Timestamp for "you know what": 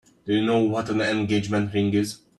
0.33-0.89